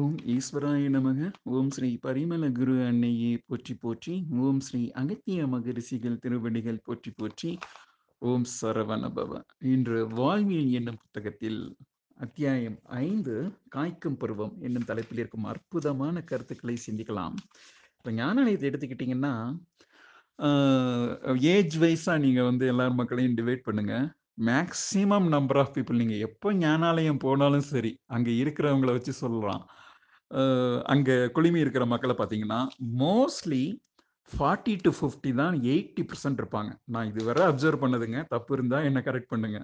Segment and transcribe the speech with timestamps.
[0.00, 1.28] ஓம் ஈஸ்வராய நமக.
[1.54, 4.14] ஓம் ஸ்ரீ பரிமள குரு அன்னையே போற்றி போற்றி.
[4.44, 7.50] ஓம் ஸ்ரீ அகத்திய மகரிஷிகள் திருவடிகள் போற்றி போற்றி.
[8.22, 9.40] ஓம் சரவணபவ.
[9.72, 11.60] இன்று வாழ்வியல் என்னும் புத்தகத்தில்
[12.18, 13.34] அத்தியாயம் ஐந்து
[13.76, 17.36] காய்க்கும் பருவம் என்னும் தலைப்பில் இருக்கும் அற்புதமான கருத்துக்களை சிந்திக்கலாம்.
[17.98, 19.34] இப்போ ஞானாலயத்தை எடுத்துக்கிட்டிங்கன்னா
[21.54, 23.94] ஏஜ் வைஸாக நீங்கள் வந்து எல்லார் மக்களையும் டிவைட் பண்ணுங்க.
[24.48, 29.62] மேக்ஸிமம் நம்பர் ஆஃப் பீப்புள் நீங்கள் எப்போ ஞானாலயம் போனாலும் சரி அங்கே இருக்கிறவங்கள வச்சு சொல்லலாம்.
[30.92, 32.60] அங்கே குளிமி இருக்கிற மக்களை பார்த்தீங்கன்னா
[33.04, 33.64] மோஸ்ட்லி
[34.32, 36.70] ஃபார்ட்டி டு ஃபிஃப்டி தான் எயிட்டி பர்சன்ட் இருப்பாங்க.
[36.94, 38.18] நான் இதுவரை அப்சர்வ் பண்ணதுங்க.
[38.34, 39.58] தப்பு இருந்தால் என்ன கரெக்ட் பண்ணுங்க.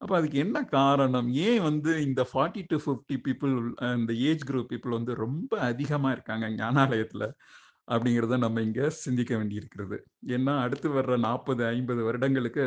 [0.00, 1.28] அப்போ அதுக்கு என்ன காரணம்?
[1.48, 3.54] ஏன் வந்து இந்த ஃபார்ட்டி டு ஃபிஃப்டி பீப்புள்
[4.00, 7.26] இந்த ஏஜ் குரூப் பீப்புள் வந்து ரொம்ப அதிகமாக இருக்காங்க ஞானாலயத்தில்
[7.88, 9.96] அப்படிங்கிறத நம்ம இங்கே சிந்திக்க வேண்டியிருக்கிறது.
[10.36, 12.66] ஏன்னா அடுத்து வர்ற நாற்பது ஐம்பது வருடங்களுக்கு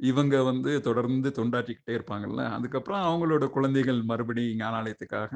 [0.00, 2.42] இவங்க வந்து தொடர்ந்து தொண்டாற்றிக்கிட்டே இருப்பாங்கல்ல.
[2.56, 5.32] அதுக்கப்புறம் அவங்களோட குழந்தைகள் மறுபடி ஞானாலயத்துக்காக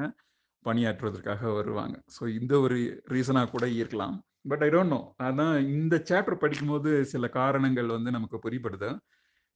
[0.65, 2.77] பணியாற்றுவதற்காக வருவாங்க ஸோ இந்த ஒரு
[3.07, 8.37] ரீசனாக கூட இருக்கலாம் பட் ஐ டோன்ட் நோ அதான் இந்த சாப்டர் படிக்கும்போது சில காரணங்கள் வந்து நமக்கு
[8.39, 8.89] புரிப்படுது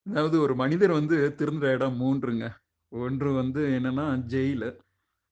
[0.06, 2.48] அதாவது ஒரு மனிதர் வந்து திருந்த இடம் மூன்றுங்க
[2.92, 4.70] ஒன்று வந்து என்னன்னா ஜெயிலு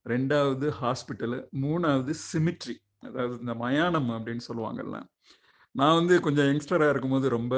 [0.05, 4.97] ரெண்டாவது ஹாஸ்பிட்டலு மூணாவது சிமிட்ரி அதாவது இந்த மயானம் அப்படின்னு சொல்லுவாங்கல்ல
[5.75, 7.55] நான் வந்து கொஞ்சம் யங்ஸ்டராக இருக்கும்போது ரொம்ப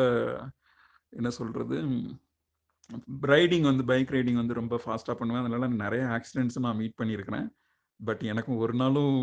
[1.14, 1.78] என்ன சொல்கிறது
[3.28, 7.48] ரைடிங் வந்து பைக் ரைடிங் வந்து ரொம்ப ஃபாஸ்ட்டாக பண்ணுவேன் அதனால நிறைய ஆக்சிடென்ட்ஸ் நான் மீட் பண்ணியிருக்கிறேன்
[8.08, 9.18] பட் எனக்கும் ஒரு நாளும்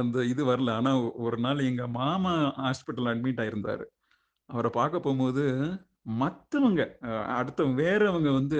[0.00, 0.70] அந்த இது வரல.
[0.78, 3.84] ஆனால் ஒரு நாள் எங்கள் மாமா ஹாஸ்பிட்டல் அட்மிட் ஆயிருந்தார்.
[4.48, 5.44] அவரை பார்க்க போகும்போது
[6.20, 6.82] மற்றவங்க
[7.38, 8.58] அடுத்த வேறவங்க வந்து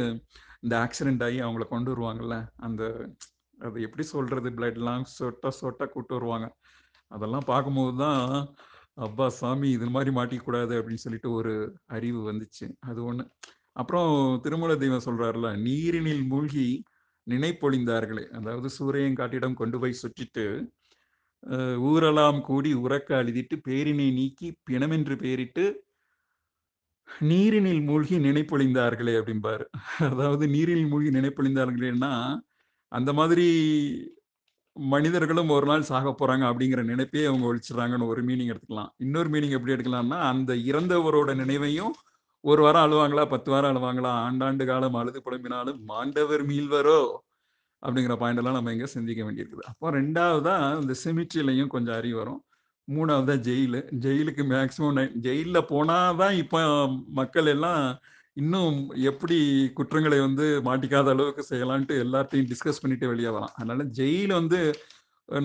[0.65, 2.37] இந்த ஆக்சிடென்ட் ஆகி அவங்கள கொண்டு வருவாங்கல்ல
[2.67, 2.83] அந்த
[3.59, 6.47] அது எப்படி சொல்கிறது பிளட்லாம் சொட்ட சொட்ட கூட்டு வருவாங்க.
[7.11, 8.25] அதெல்லாம் பார்க்கும்போது தான்
[9.07, 11.53] அப்பா சாமி இது மாதிரி மாட்டிக்கூடாது அப்படின்னு சொல்லிட்டு ஒரு
[11.97, 12.67] அறிவு வந்துச்சு.
[12.89, 13.25] அது ஒன்று
[13.81, 14.11] அப்புறம்
[14.45, 16.67] திருமல தெய்வம் சொல்கிறாருல நீரினில் மூழ்கி
[17.27, 18.25] நினைப்பொழிந்தார்களே.
[18.39, 20.47] அதாவது சூரியன் காட்டிடம் கொண்டு போய் சுற்றிட்டு
[21.91, 25.65] ஊரெல்லாம் கூடி உறக்க அழுதிட்டு பேரினை நீக்கி பிணமென்று பேரிட்டு
[27.31, 29.65] நீரினில் மூழ்கி நினைப்பொழிந்தார்களே அப்படிம்பாரு.
[30.11, 32.13] அதாவது நீரில் மூழ்கி நினைப்பொழிந்தார்களேன்னா
[32.93, 33.47] அந்த மாதிரி
[34.77, 38.91] மனிதர்களும் ஒரு நாள் சாக போறாங்க அப்படிங்கிற நினைப்பே அவங்க ஒழிச்சிடறாங்கன்னு ஒரு மீனிங் எடுத்துக்கலாம்.
[39.05, 41.95] இன்னொரு மீனிங் எப்படி எடுக்கலாம்னா அந்த இறந்தவரோட நினைவையும்
[42.45, 47.01] ஒரு வாரம் அழுவாங்களா பத்து வாரம் அழுவாங்களா ஆண்டாண்டு காலம் அழுது புலம்பினாலும் மாண்டவர் மீள்வரோ?
[47.83, 49.65] அப்படிங்கிற பாயிண்ட் எல்லாம் நம்ம இங்கே சிந்திக்க வேண்டியிருக்குது.
[49.71, 52.41] அப்போ ரெண்டாவதா இந்த செமிட்ரிலையும் கொஞ்சம் அறிவு வரும்.
[52.89, 53.81] மூணாவதா ஜெயிலு.
[54.05, 56.61] ஜெயிலுக்கு மேக்சிமம் ஜெயிலில் போனாதான் இப்போ
[57.21, 57.83] மக்கள் எல்லாம்
[58.43, 58.79] இன்னும்
[59.11, 59.37] எப்படி
[59.79, 63.55] குற்றங்களை வந்து மாட்டிக்காத அளவுக்கு செய்யலான்ட்டு எல்லாத்தையும் டிஸ்கஸ் பண்ணிட்டு வெளியே வரலாம்.
[63.59, 64.59] அதனால ஜெயில் வந்து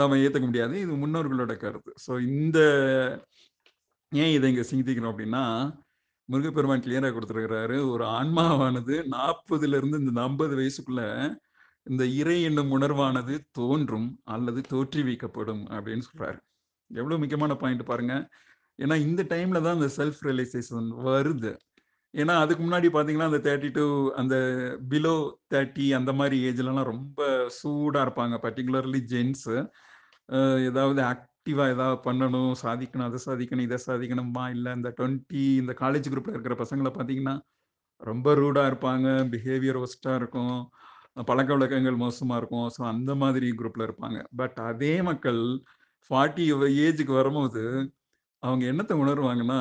[0.01, 0.73] நம்ம ஏற்றுக்க முடியாது.
[0.83, 1.91] இது முன்னோர்களோட கருத்து.
[2.05, 2.59] ஸோ இந்த
[4.11, 5.43] ஏன் இதை இங்கே சிந்திக்கிறோம் அப்படின்னா
[6.29, 7.77] முருகப்பெருமான் கிளியராக கொடுத்துருக்கிறாரு.
[7.93, 11.03] ஒரு ஆன்மாவானது நாற்பதுல இருந்து இந்த ஐம்பது வயசுக்குள்ள
[11.89, 16.39] இந்த இறை என்னும் உணர்வானது தோன்றும் அல்லது தோற்றுவிக்கப்படும் அப்படின்னு சொல்றாரு.
[16.91, 18.15] எவ்வளவு முக்கியமான பாயிண்ட் பாருங்க.
[18.79, 21.51] ஏன்னா இந்த டைம்ல தான் இந்த செல்ஃப் ரியலைசேஷன் வருது.
[22.13, 23.85] ஏன்னா அதுக்கு முன்னாடி பார்த்தீங்கன்னா அந்த தேர்ட்டி டூ
[24.21, 24.35] அந்த
[24.91, 25.15] பிலோ
[25.53, 27.19] தேர்ட்டி அந்த மாதிரி ஏஜ்லலாம் ரொம்ப
[27.59, 28.37] சூடாக இருப்பாங்க.
[28.45, 29.57] பர்டிகுலர்லி ஜென்ஸு
[30.69, 32.51] ஏதாவது ஆக்டிவாக ஏதாவது பண்ணணும்.
[32.63, 37.35] சாதிக்கணும் அதை சாதிக்கணும் இதை சாதிக்கணுமா இல்லை இந்த டுவெண்ட்டி இந்த காலேஜ் குரூப்பில் இருக்கிற பசங்களை பார்த்தீங்கன்னா
[38.01, 39.07] ரொம்ப ரூடாக இருப்பாங்க.
[39.33, 40.59] பிஹேவியர் ஒஸ்ட்டாக இருக்கும்.
[41.17, 42.67] பழக்க வழக்கங்கள் மோசமாக இருக்கும்.
[42.75, 44.19] ஸோ அந்த மாதிரி குரூப்பில் இருப்பாங்க.
[44.41, 45.41] பட் அதே மக்கள்
[46.09, 46.45] ஃபார்ட்டி
[46.85, 47.63] ஏஜுக்கு வரும்போது
[48.43, 49.59] அவங்க என்னத்தை உணர்வாங்கன்னா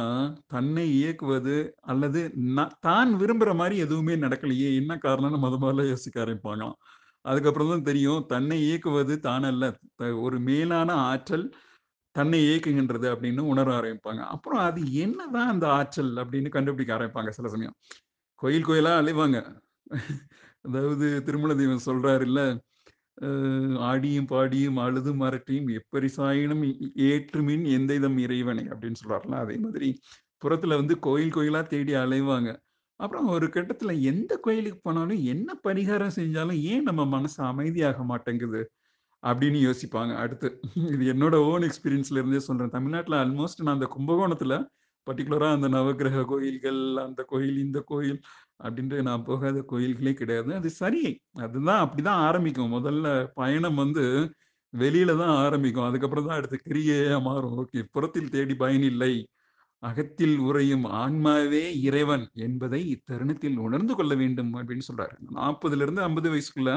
[0.54, 1.56] தன்னை இயக்குவது
[1.92, 2.20] அல்லது
[2.86, 6.76] தான் விரும்புகிற மாதிரி எதுவுமே நடக்கலையே என்ன காரணம்னு முத முதல்ல யோசிக்க ஆரம்பிப்பாங்களாம்
[7.24, 9.64] அதுக்கப்புறம் தான் தெரியும் தன்னை இயக்குவது தானல்ல.
[10.26, 11.46] ஒரு மேலான ஆற்றல்
[12.14, 14.22] தன்னை இயக்குகின்றது அப்படின்னு உணர ஆரம்பிப்பாங்க.
[14.34, 17.76] அப்புறம் அது என்னதான் அந்த ஆற்றல் அப்படின்னு கண்டுபிடிக்க ஆரம்பிப்பாங்க சில சமயம்.
[18.42, 19.38] கோயில் கோயிலாக அலைவாங்க.
[20.64, 22.40] அதாவது திருமல தெய்வம் சொல்றாரு இல்ல
[23.88, 26.62] ஆடியும் பாடியும் அழுது மரட்டியும் எப்பரிசாயினும்
[27.08, 29.88] ஏற்றுமின் எந்த இதம் இறைவனை அப்படின்னு சொல்றாருல அதே மாதிரி
[30.42, 32.50] புறத்துல வந்து கோயில் கோயிலா தேடி அலைவாங்க.
[33.00, 38.62] அப்புறம் ஒரு கட்டத்துல எந்த கோயிலுக்கு போனாலும் என்ன பரிகாரம் செஞ்சாலும் ஏன் நம்ம மனசு அமைதியாக மாட்டேங்குது
[39.22, 40.12] அப்படின்னு யோசிப்பாங்க.
[40.16, 40.48] அடுத்து
[40.94, 42.74] இது என்னோட ஓன் எக்ஸ்பீரியன்ஸ்ல இருந்தே சொல்றேன்.
[42.76, 44.54] தமிழ்நாட்டில் ஆல்மோஸ்ட் நான் அந்த கும்பகோணத்துல
[45.10, 48.20] பர்டிகுலரா அந்த நவகிரக கோயில்கள் அந்த கோயில் இந்த கோயில்
[48.62, 50.54] அப்படின்ட்டு நான் போகாத கோயில்களே கிடையாது.
[50.54, 51.02] அது சரி.
[51.32, 52.72] அதுதான் அப்படிதான் ஆரம்பிக்கும்.
[52.72, 54.04] முதல்ல பயணம் வந்து
[54.78, 55.84] வெளியில தான் ஆரம்பிக்கும்.
[55.84, 57.56] அதுக்கப்புறம் தான் அடுத்து கிரியையா மாறும்.
[57.62, 59.12] ஓகே புறத்தில் தேடி பயனில்லை
[59.82, 65.14] அகத்தில் உறையும் ஆன்மாவே இறைவன் என்பதை இத்தருணத்தில் உணர்ந்து கொள்ள வேண்டும் அப்படின்னு சொல்றாரு.
[65.34, 66.72] நாற்பதுல இருந்து ஐம்பது வயசுக்குள்ள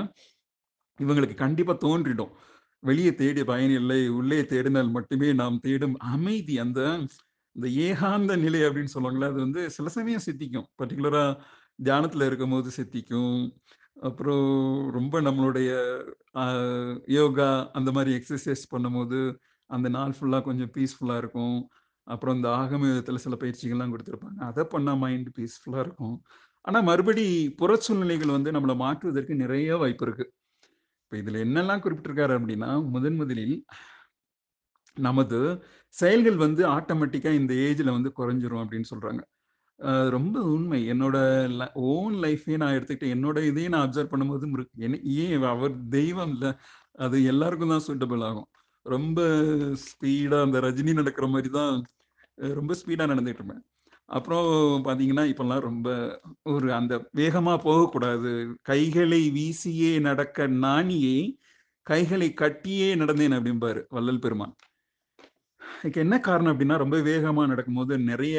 [1.00, 2.34] இவங்களுக்கு கண்டிப்பா தோன்றிடும்.
[2.80, 6.60] வெளியே தேடி பயனில்லை உள்ளே தேடினால் மட்டுமே நாம் தேடும் அமைதி.
[6.60, 6.82] அந்த
[7.56, 11.26] இந்த ஏகாந்த நிலை அப்படின்னு சொல்லுவாங்களே அது வந்து சில சமயம் சித்திக்கும் பர்டிகுலரா
[11.80, 13.38] தியானத்துல இருக்கும்போது சித்திக்கும்
[14.02, 14.48] அப்புறம்
[14.92, 15.72] ரொம்ப நம்மளுடைய
[17.18, 19.20] யோகா அந்த மாதிரி எக்ஸசைஸ் பண்ணும்போது,
[19.70, 21.58] அந்த நாள் ஃபுல்லாக கொஞ்சம் பீஸ்ஃபுல்லாக இருக்கும்.
[22.08, 26.16] அப்புறம் இந்த ஆகம சில பயிற்சிகள்லாம் கொடுத்துருப்பாங்க அதை பண்ணால் மைண்ட் பீஸ்ஃபுல்லாக இருக்கும்.
[26.66, 27.26] ஆனால் மறுபடி
[27.62, 30.32] புற சூழ்நிலைகள் வந்து நம்மளை மாற்றுவதற்கு நிறைய வாய்ப்பு இருக்குது
[31.04, 33.56] இப்போ இதில் என்னெல்லாம் குறிப்பிட்டிருக்காரு அப்படின்னா முதன் முதலில்
[34.98, 35.40] நமது
[35.96, 39.22] செயல்கள் வந்து ஆட்டோமேட்டிக்காக இந்த ஏஜில் வந்து குறைஞ்சிரும் அப்படின்னு சொல்கிறாங்க
[40.16, 40.80] ரொம்ப உண்மை.
[40.94, 41.18] என்னோட
[41.74, 46.52] ஓன் லைஃப்பயே நான் எடுத்துக்கிட்டேன் என்னோட இதையும் நான் அப்சர்வ் பண்ணும்போது மிரு என்ன ஏன் அவர் தெய்வம் இல்லை
[47.06, 48.50] அது எல்லாருக்கும் தான் சூட்டபிள் ஆகும்.
[48.86, 49.20] ரொம்ப
[49.86, 51.76] ஸ்பீடாக அந்த ரஜினி நடக்கிற மாதிரி தான்
[52.60, 53.64] ரொம்ப ஸ்பீடாக நடந்துட்டு இருப்பேன்.
[54.10, 54.48] அப்புறம்
[54.86, 55.88] பார்த்தீங்கன்னா, இப்போல்லாம் ரொம்ப
[56.44, 58.32] ஒரு அந்த வேகமாக போகக்கூடாது.
[58.62, 61.18] கைகளை வீசியே நடக்க நாணியே,
[61.88, 64.56] கைகளை கட்டியே நடந்தேன் அப்படிம்பாரு வள்ளல் பெருமான்.
[65.84, 68.38] இதுக்கு என்ன காரணம் அப்படின்னா ரொம்ப வேகமாக நடக்கும்போது நிறைய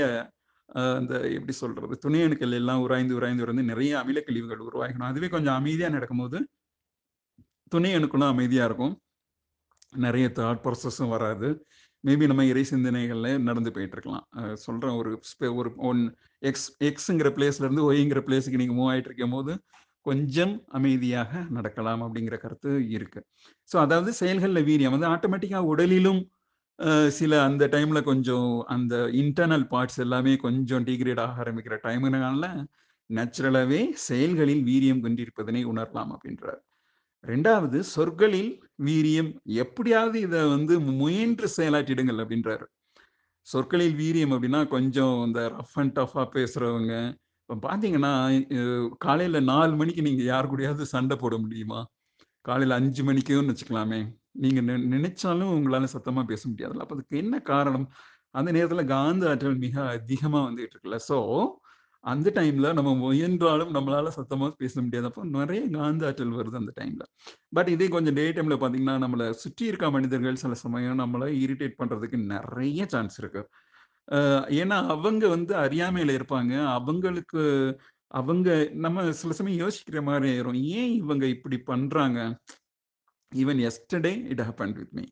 [0.99, 1.95] அந்த எப்படி சொல்றது?
[1.99, 5.09] துணை அணுக்கள் எல்லாம் உராய்ந்து, உராய்ந்து உராய்ந்து நிறைய அமில கழிவுகள் உருவாகிடும்.
[5.11, 6.39] அதுவே கொஞ்சம் அமைதியாக நடக்கும்போது
[7.73, 8.95] துணை அணுக்கெல்லாம் அமைதியாக இருக்கும்.
[10.07, 11.49] நிறைய தாட் ப்ராசஸும் வராது.
[12.05, 14.25] மேபி நம்ம இறை சிந்தனைகள்ல நடந்து போயிட்டுருக்கலாம்.
[14.33, 15.11] இருக்கலாம் சொல்றேன் ஒரு
[15.61, 16.03] ஒரு ஒன்
[16.43, 19.53] எக்ஸ் எக்ஸுங்கிற பிளேஸ்லேருந்து ஒய்ங்கிற பிளேஸுக்கு நீங்க மூவ் ஆயிட்டு இருக்கும்போது,
[20.07, 23.21] கொஞ்சம் அமைதியாக நடக்கலாம் அப்படிங்கிற கருத்து இருக்கு.
[23.71, 26.21] ஸோ அதாவது செயல்களில் வீரியம் வந்து ஆட்டோமேட்டிக்காக உடலிலும்
[27.11, 32.47] சில அந்த டைம்ல கொஞ்சம் அந்த இன்டர்னல் பார்ட்ஸ் எல்லாமே கொஞ்சம் டிகிரேட் ஆக ஆரம்பிக்கிற டைம்னால,
[33.11, 36.61] நேச்சுரலாகவே செயல்களில் வீரியம் கொண்டிருப்பதனை உணரலாம் அப்படின்றார்
[37.25, 38.51] ரெண்டாவது சொற்களில்
[38.85, 39.31] வீரியம்
[39.65, 42.67] எப்படியாவது இதை வந்து முயன்று செயலாற்றிடுங்கள் அப்படின்றாரு
[43.47, 46.93] சொற்களில் வீரியம் அப்படின்னா கொஞ்சம் இந்த ரஃப் அண்ட் டஃபாக பேசுறவங்க,
[47.43, 48.13] இப்போ பார்த்தீங்கன்னா,
[48.99, 51.81] காலையில் நாலு மணிக்கு நீங்கள் யார் கூடயாவது சண்டை போட முடியுமா?
[52.45, 54.01] காலையில் அஞ்சு மணிக்குன்னு வச்சுக்கலாமே.
[54.35, 56.85] நீங்க நி நினைச்சாலும் உங்களால சத்தமா பேச முடியாதுல்ல.
[56.85, 57.87] அப்ப அதுக்கு என்ன காரணம்?
[58.35, 60.99] அந்த நேரத்துல காந்த ஆற்றல் மிக அதிகமா வந்துட்டு இருக்குல்ல.
[61.09, 61.19] ஸோ,
[62.05, 65.07] அந்த டைம்ல நம்ம முயன்றாலும் நம்மளால சத்தமா பேச முடியாது.
[65.07, 67.05] அப்போ நிறைய காந்த ஆற்றல் வருது அந்த டைம்ல.
[67.53, 72.21] பட் இதே கொஞ்சம் டே டைம்ல பாத்தீங்கன்னா நம்மள சுற்றி இருக்க மனிதர்கள் சில சமயம் நம்மள இரிட்டேட் பண்றதுக்கு
[72.29, 73.43] நிறைய சான்ஸ் இருக்கு.
[74.59, 76.53] ஏன்னா, அவங்க வந்து அறியாமையில இருப்பாங்க.
[76.75, 77.43] அவங்களுக்கு
[78.15, 78.49] அவங்க
[78.79, 80.59] நம்ம சில சமயம் யோசிக்கிற மாதிரி ஆயிரும்.
[80.75, 82.21] ஏன் இவங்க இப்படி பண்றாங்க?
[83.35, 85.05] Even yesterday it happened with me.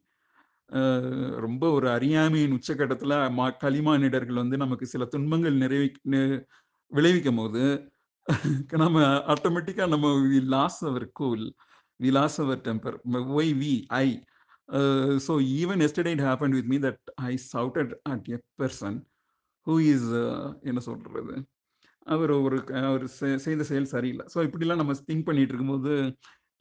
[1.44, 5.88] ரொம்ப ஒரு அறியாமையின் உச்சக்கட்டத்தில் மா களிமானிடர்கள் வந்து நமக்கு சில துன்பங்கள் நிறைவி
[6.92, 7.62] விளைவிக்கும் போது
[8.82, 8.98] நம்ம
[9.32, 11.46] ஆட்டோமேட்டிக்கா நம்ம we lose our cool.
[12.00, 12.96] We lose our temper.
[13.38, 14.08] Why we I.
[15.26, 18.98] So even yesterday it happen with me that I shouted at a person
[19.66, 20.08] who is
[20.70, 21.34] என்ன சொல்றது?
[22.06, 23.04] அவர் ஒரு அவர்
[23.46, 25.92] செய்த செயல் சரியில்லை ஸோ இப்படிலாம் நம்ம திங்க் பண்ணிட்டு இருக்கும்போது,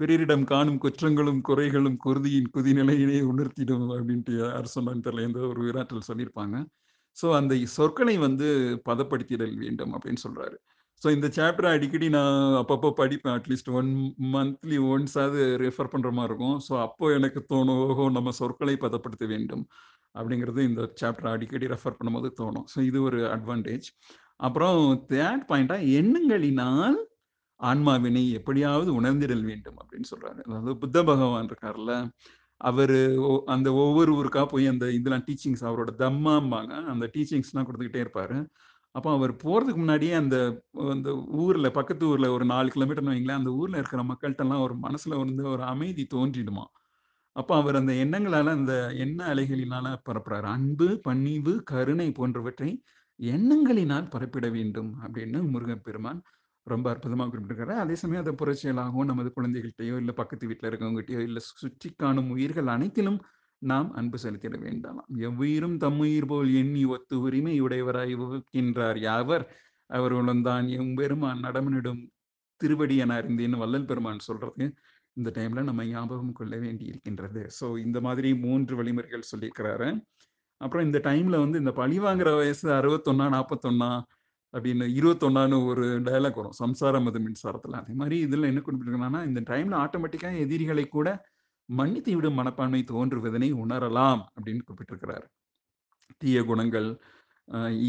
[0.01, 5.27] "பிறரிடம் காணும் குற்றங்களும், குறைகளும் குருதியின் குதிநிலையினை உணர்த்திடும்" அப்படின்ட்டு யார் சொன்னான்னு தெரியல.
[5.29, 6.55] எந்த ஒரு விராட்டில் சொல்லியிருப்பாங்க.
[7.17, 8.47] ஸோ அந்த சொற்களை வந்து
[8.85, 10.57] பதப்படுத்திடல் வேண்டும் அப்படின்னு சொல்றாரு.
[11.01, 13.35] ஸோ இந்த சாப்டர் அடிக்கடி நான் அப்பப்போ படிப்பேன்.
[13.37, 13.89] அட்லீஸ்ட் ஒன்
[14.33, 16.57] மந்த்லி ஒன்ஸாவது ரெஃபர் பண்ணுற மாதிரி இருக்கும்.
[16.67, 18.05] ஸோ அப்போ எனக்கு தோணும், ஓஹோ!
[18.09, 19.63] நம்ம சொற்களை பதப்படுத்த வேண்டும்.
[20.15, 22.67] அப்படிங்கிறது இந்த சாப்டரை அடிக்கடி ரெஃபர் பண்ணும்போது தோணும்.
[22.73, 23.87] ஸோ இது ஒரு அட்வான்டேஜ்.
[24.39, 26.97] அப்புறம் தேர்ட் பாயிண்டாக எண்ணங்களினால்
[27.61, 30.41] ஆன்மாவினை எப்படியாவது உணர்ந்திடல் வேண்டும் அப்படின்னு சொல்றாரு.
[30.41, 31.93] அதாவது புத்த பகவான் இருக்கார்ல,
[32.61, 32.99] அவரு
[33.45, 36.73] அந்த ஒவ்வொரு ஊருக்கா போய் அந்த இதெல்லாம் டீச்சிங்ஸ் அவரோட தம்மாம்பாங்க.
[36.85, 38.39] அந்த டீச்சிங்ஸ்லாம் கொடுத்துக்கிட்டே இருப்பாரு.
[38.95, 40.37] அப்போ அவர் போறதுக்கு முன்னாடியே அந்த
[40.89, 41.09] அந்த
[41.43, 45.63] ஊர்ல பக்கத்து ஊர்ல ஒரு நாலு கிலோமீட்டர்னு வைங்களேன், அந்த ஊர்ல இருக்கிற மக்கள்கிட்டலாம் ஒரு மனசுல வந்து ஒரு
[45.63, 46.63] அமைதி தோன்றிடுமா
[47.35, 50.47] அப்போ அவர் அந்த எண்ணங்களால அந்த எண்ண அலைகளினால பரப்புறாரு.
[50.49, 52.71] "அன்பு, பணிவு, கருணை போன்றவற்றை
[53.21, 56.21] எண்ணங்களினால் பரப்பிட வேண்டும்." அப்படின்னு முருகப்பெருமான்
[56.67, 57.75] ரொம்ப அற்புதமாக குறிப்பிட்டிருக்காரு.
[57.75, 63.19] அதே சமயம் அதை புரட்சியலாகவும் நமது குழந்தைகள்கிட்டயோ இல்லை பக்கத்து வீட்டில் இருக்கவங்ககிட்டயோ, இல்லை சுற்றி காணும் உயிர்கள் அனைத்திலும்
[63.61, 69.45] நாம் அன்பு செலுத்திட வேண்டாம் "எவ்வுயிரும் தம்முயிர் போல் எண்ணி ஒத்து உரிமை உடையவராய் உவக்கின்றார் யாவர்,
[69.89, 72.01] அவர்களுந்தான் எம்பெருமான் நடமனிடும்
[72.61, 74.65] திருவடி என அறிந்தேன்னு" வள்ளல் பெருமான் சொல்றது,
[75.17, 77.43] இந்த டைம்ல நம்ம ஞாபகம் கொள்ள வேண்டி இருக்கின்றது.
[77.59, 79.89] ஸோ இந்த மாதிரி மூன்று வழிமுறைகள் சொல்லியிருக்கிறாரு.
[80.61, 83.91] அப்புறம் இந்த டைம்ல வந்து இந்த பழி வாங்குற வயசு 61 41
[84.53, 86.57] அப்படின்னு 21ன்னு ஒரு டயலாக் வரும்.
[86.61, 91.07] சம்சாரம் அது மின்சாரத்தில் அதே மாதிரி இதில் என்ன குறிப்பிட்டிருக்காங்கன்னா, இந்த டைமில் ஆட்டோமேட்டிக்காக எதிரிகளை கூட
[91.69, 95.25] மன்னித்து விடும் மனப்பான்மை தோன்றுவதனை உணரலாம் அப்படின்னு குறிப்பிட்டிருக்கிறார்.
[96.21, 96.89] தீய குணங்கள்,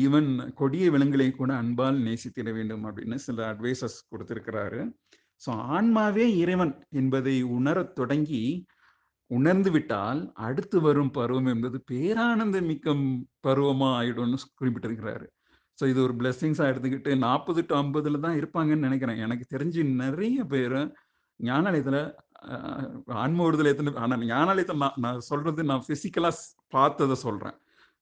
[0.02, 0.28] ஈவன்
[0.61, 4.81] கொடிய விலங்குகளை கூட அன்பால் நேசித்திட வேண்டும் அப்படின்னு சில அட்வைசஸ் குடுத்திருக்கிறாரு.
[5.42, 8.42] ஸோ ஆன்மாவே இறைவன் என்பதை உணரத் தொடங்கி,
[9.31, 12.95] உணர்ந்து விட்டால், அடுத்து வரும் பருவம் என்பது பேரானந்த மிக்க
[13.47, 15.26] பருவமா ஆயிடும்னு குறிப்பிட்டிருக்கிறாரு.
[15.79, 19.21] ஸோ இது ஒரு பிளெஸ்ஸிங்ஸாக எடுத்துக்கிட்டு நாற்பது டு ஐம்பதுல தான் இருப்பாங்கன்னு நினைக்கிறேன்.
[19.26, 20.79] எனக்கு தெரிஞ்சு நிறைய பேர்
[21.41, 22.00] ஞானாலயத்தில்
[22.52, 22.57] அ
[23.23, 23.71] ஆன்ம விடுதலை
[24.33, 26.41] ஞானாலயத்தை நான் நான் சொல்கிறது நான் ஃபிசிக்கலாக
[26.76, 27.57] பார்த்ததை சொல்கிறேன்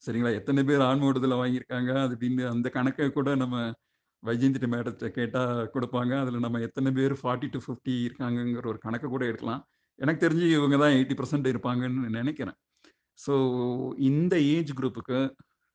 [0.04, 0.32] சரிங்களா?
[0.40, 3.56] எத்தனை பேர் ஆன்ம விடுதலை வாங்கியிருக்காங்க, அது அப்படின்னு அந்த கணக்கை கூட நம்ம
[4.22, 6.12] வைஜெயந்தி மேடத்தை கேட்டால் கொடுப்பாங்க.
[6.22, 9.62] அதில் நம்ம எத்தனை பேர் 40-50 இருக்காங்கங்கிற ஒரு கணக்கை கூட எடுக்கலாம்.
[9.98, 12.58] எனக்கு தெரிஞ்சு இவங்க தான் 80% இருப்பாங்கன்னு நினைக்கிறேன்.
[13.18, 13.34] ஸோ
[14.10, 15.20] இந்த ஏஜ் குரூப்புக்கு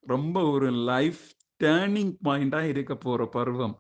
[0.04, 1.24] ரொம்ப ஒரு லைஃப்
[1.62, 3.76] டேர்னிங் பாயிண்டாக இருக்க போகிற பருவம்.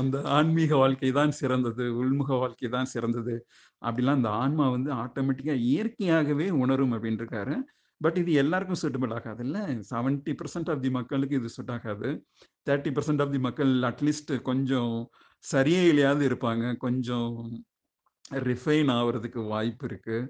[0.00, 3.34] அந்த ஆன்மீக வாழ்க்கை தான் சிறந்தது, உள்முக வாழ்க்கை தான் சிறந்தது.
[3.82, 7.56] அப்படிலாம் அந்த ஆன்மா வந்து ஆட்டோமேட்டிக்காக இயற்கையாகவே உணரும் அப்படின்ருக்காரு.
[8.00, 9.58] பட் இது எல்லாருக்கும் சூட்டபிள் ஆகாதுல்ல.
[9.92, 12.08] 70% ஆஃப் தி மக்களுக்கு இது சூட் ஆகாது.
[12.66, 14.94] 30% ஆஃப் தி மக்கள் அட்லீஸ்ட் கொஞ்சம்
[15.44, 16.64] சரியே இல்லையாவது இருப்பாங்க.
[16.84, 17.34] கொஞ்சம்
[18.48, 20.28] ரிஃபைன் ஆகிறதுக்கு வாய்ப்பு இருக்குது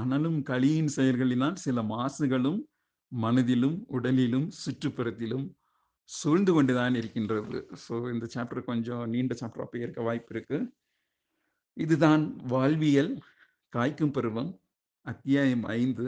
[0.00, 2.60] ஆனாலும் கலியின் செயல்களினால் சில மாசுகளும்
[3.12, 5.46] மனதிலும், உடலிலும், சுற்றுப்புறத்திலும்
[6.08, 7.68] சூழ்ந்து கொண்டு தான் இருக்கின்றது.
[7.84, 10.58] ஸோ இந்த சாப்டர் கொஞ்சம் நீண்ட சாப்டரா போய் இருக்க வாய்ப்பு இருக்கு.
[11.76, 13.12] இதுதான் வாழ்வியல்
[13.72, 14.50] காய்க்கும் பருவம்.
[15.06, 16.06] அத்தியாயம் ஐந்து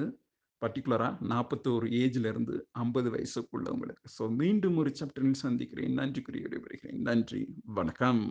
[0.62, 4.04] பர்டிகுலராக நாற்பத்தோரு ஏஜ்ல இருந்து 50 வயசுக்குள்ளவங்களுக்கு.
[4.18, 5.92] ஸோ மீண்டும் ஒரு சாப்டரில் சந்திக்கிறேன்.
[5.92, 7.00] நன்றி குறி விடைபெறுகிறேன்.
[7.02, 7.42] நன்றி.
[7.64, 8.24] வணக்கம்.